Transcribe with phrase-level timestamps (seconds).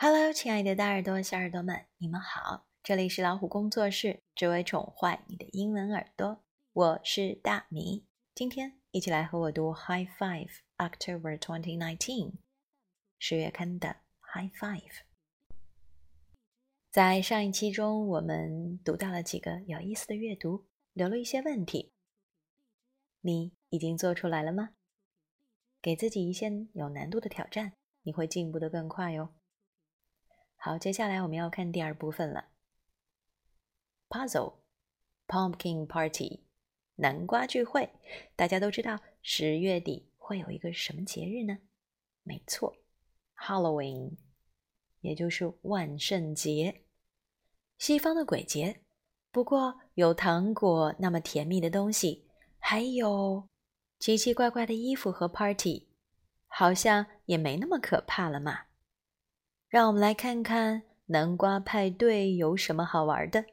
[0.00, 2.68] Hello，亲爱的大耳朵、小耳朵们，你们好！
[2.84, 6.38] 这里是老虎工作室，只为宠坏你的英文耳朵。
[6.72, 12.34] 我是大米，今天一起来和我读《High Five》October 2019
[13.18, 13.88] 十月刊的
[14.20, 14.78] 《High Five》。
[16.92, 21.92] 在上一期中，我们读到了几个有意思的阅读，留了一些问题。
[23.22, 24.70] 你已经做出来了吗？
[25.82, 27.72] 给自己一些有难度的挑战，
[28.02, 29.34] 你会进步的更快哟。
[30.60, 32.48] 好，接下来我们要看第二部分了。
[34.08, 34.56] Puzzle
[35.28, 36.44] Pumpkin Party
[36.96, 37.88] 南瓜聚会，
[38.34, 41.58] 大家都知道十月底会有一个什么节日呢？
[42.24, 42.76] 没错
[43.36, 44.16] ，Halloween，
[45.00, 46.82] 也就是万圣节，
[47.78, 48.82] 西方的鬼节。
[49.30, 53.48] 不过有糖果那么甜蜜的东西，还有。
[54.00, 55.88] 奇奇怪怪的衣服和 party，
[56.46, 58.67] 好像也没那么可怕了嘛。
[59.68, 63.44] 让我们来看看南瓜派对有什么好玩的。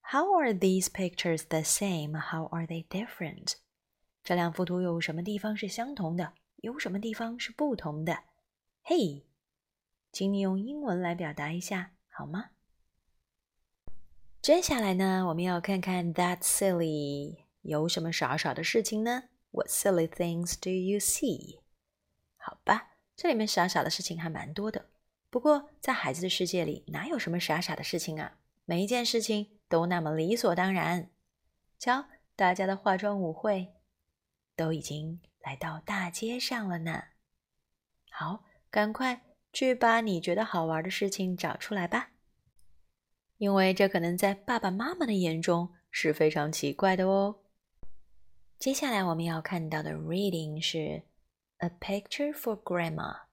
[0.00, 2.18] How are these pictures the same?
[2.20, 3.54] How are they different?
[4.24, 6.32] 这两幅图有什么地方是相同的？
[6.56, 8.24] 有什么地方是不同的？
[8.82, 9.24] 嘿，
[10.10, 12.50] 请你用英文来表达一下好吗？
[14.42, 21.60] 接下来呢，我们要看看 That's silly 有什么傻傻的事情呢？What silly things do you see？
[22.36, 24.90] 好吧，这里面傻傻的事情还蛮多的。
[25.36, 28.38] 不过在孩子的世界里，哪有什么傻傻的事情啊？
[28.64, 31.10] 每一件事情都那么理所当然。
[31.78, 33.74] 瞧，大家的化妆舞会
[34.56, 37.02] 都已经来到大街上了呢。
[38.10, 42.12] 好，赶快去把你觉得好玩的事情找出来吧，
[43.36, 47.42] 因为这可能在爸爸妈妈的眼中是非常奇怪的哦。
[48.58, 51.02] 接下来我们要看到的 reading 是
[51.58, 53.26] A picture for grandma，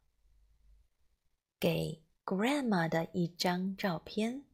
[1.63, 4.45] 给 grandma 的一张照片。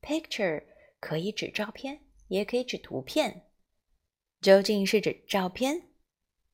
[0.00, 0.64] picture
[1.00, 3.50] 可以指照片，也可以指图片。
[4.40, 5.88] 究竟是指照片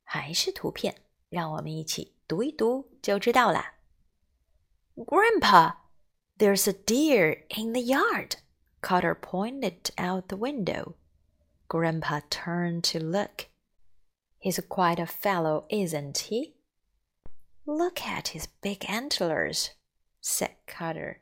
[0.03, 1.03] 还是图片？
[1.29, 3.75] 让我们一起读一读就知道了。
[4.97, 5.77] Grandpa,
[6.39, 8.37] there's a deer in the yard.
[8.81, 10.95] Carter pointed out the window.
[11.69, 13.47] Grandpa turned to look.
[14.39, 16.55] He's quite a fellow, isn't he?
[17.67, 19.71] Look at his big antlers,
[20.22, 21.22] said Carter.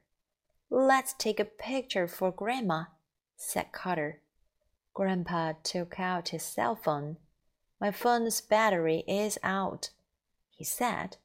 [0.69, 2.85] Let's take a picture for Grandma,
[3.35, 4.21] said Carter.
[4.93, 7.17] Grandpa took out his cell phone.
[7.79, 9.91] My phone's battery is out,
[10.49, 11.17] he said.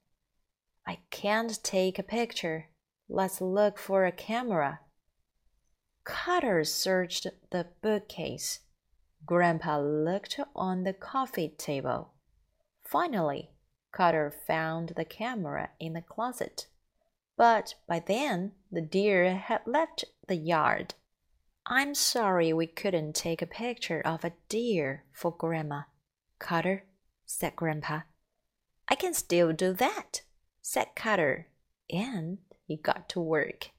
[0.87, 2.69] I can't take a picture.
[3.09, 4.81] Let's look for a camera.
[6.05, 8.61] Carter searched the bookcase.
[9.25, 12.13] Grandpa looked on the coffee table.
[12.85, 13.51] Finally,
[13.93, 16.67] Carter found the camera in the closet.
[17.43, 20.95] But by then, the deer had left the yard.
[21.67, 25.81] I'm sorry we couldn't take a picture of a deer for Grandma,
[26.39, 26.85] Cutter,
[27.27, 28.03] said Grandpa.
[28.87, 30.23] I can still do that,
[30.61, 31.49] said Cutter,
[31.91, 33.71] and he got to work.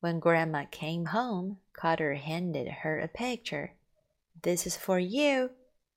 [0.00, 3.74] When Grandma came home, Cutter handed her a picture.
[4.42, 5.50] This is for you,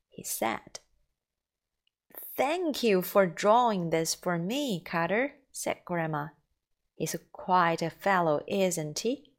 [0.07, 0.81] he said.
[2.37, 6.27] Thank you for drawing this for me, Cutter, said Grandma.
[6.97, 9.31] Is quite a fellow, isn't he?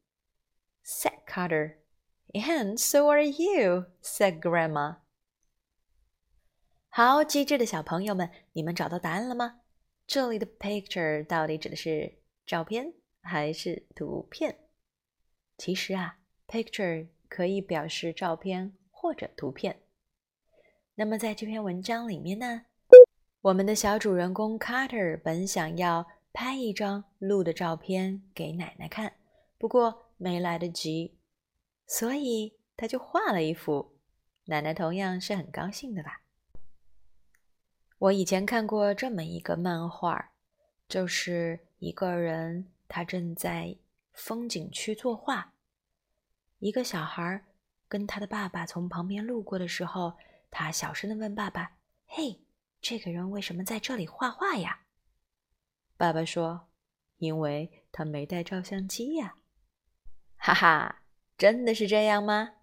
[0.82, 1.78] said Carter.
[2.34, 4.96] And so are you, said Grandma.
[6.90, 9.60] 好，机智的小朋友们，你们找到答案了吗？
[10.06, 14.58] 这里的 picture 到底指的是照片还是图片？
[15.58, 19.80] 其实啊，picture 可以表示照片或者图片。
[20.94, 22.66] 那么在这篇文章里面呢，
[23.40, 26.06] 我们的小主人公 Carter 本想要
[26.38, 29.14] 拍一张鹿的照片给奶奶看，
[29.56, 31.16] 不过没来得及，
[31.86, 33.96] 所以他就画了一幅。
[34.44, 36.20] 奶奶同样是很高兴的吧？
[37.96, 40.32] 我以前看过这么一个漫画，
[40.86, 43.74] 就是一个人他正在
[44.12, 45.54] 风景区作画，
[46.58, 47.42] 一个小孩。
[47.88, 50.18] 跟他的爸爸从旁边路过的时候，
[50.50, 52.42] 他小声的问爸爸：“嘿，
[52.82, 54.80] 这个人为什么在这里画画呀？”
[55.96, 56.68] 爸爸说
[57.18, 59.36] ：“因为他没带照相机呀。”
[60.36, 61.02] 哈哈，
[61.36, 62.54] 真的是这样吗？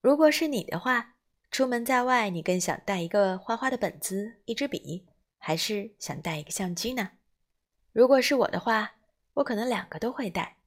[0.00, 1.16] 如果是你的话，
[1.50, 5.06] 出门在外，你更想带一个画画的本子、一支笔，
[5.38, 7.12] 还是想带一个相机呢？
[7.92, 8.96] 如果是我的话，
[9.34, 10.58] 我可能两个都会带。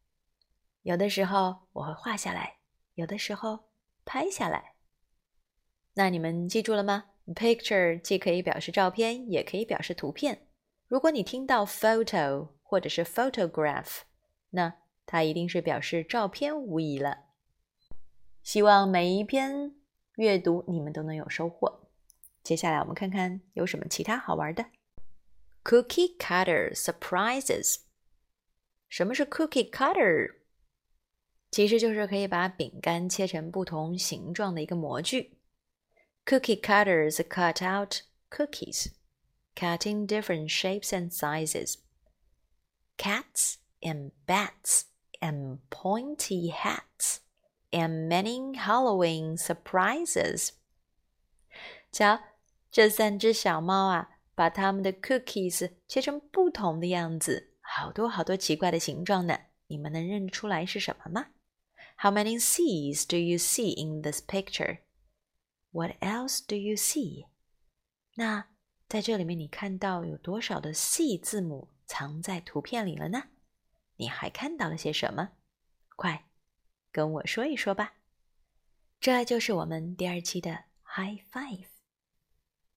[0.83, 2.57] 有的时候我会画下来，
[2.95, 3.69] 有的时候。
[4.05, 4.73] 拍下来。
[5.93, 10.47] 那你们记住了吗？Picture 既可以表示照片，也可以表示图片。
[10.89, 13.99] 如果你听到 photo 或者是 photograph，
[14.49, 14.73] 那
[15.05, 17.25] 它一定是表示照片无疑了。
[18.41, 19.75] 希望每一篇
[20.15, 21.87] 阅读你们都能有收获。
[22.41, 24.65] 接下来我们看看有什么其他好玩的。
[25.63, 27.81] Cookie cutter surprises。
[28.87, 30.37] 什么是 cookie cutter？
[31.51, 35.37] 其实就是可以把饼干切成不同形状的一个模具。
[36.25, 37.97] Cookie cutters cut out
[38.31, 38.93] cookies,
[39.58, 41.78] cutting different shapes and sizes.
[42.96, 44.86] Cats and bats
[45.20, 47.20] and pointy hats
[47.72, 50.50] and many Halloween surprises.
[51.90, 52.20] 瞧，
[52.70, 59.38] 这三只小猫啊，把它们的 cookies 切成不同的样子，好多好多奇怪的形状呢。
[59.66, 61.28] 你们能认出来是什么吗？
[61.96, 64.80] How many C's do you see in this picture?
[65.70, 67.26] What else do you see?
[68.14, 68.48] 那
[68.89, 73.25] 在这里面，你看到有多少的 C 字母藏在图片里了呢？
[73.97, 75.33] 你还看到了些什么？
[75.95, 76.25] 快
[76.91, 77.93] 跟我说一说吧。
[78.99, 81.67] 这就是我们第二期的 High Five。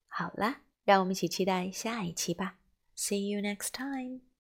[0.07, 2.59] 好啦，让我们一起期待下一期吧。
[2.95, 4.23] See you next time.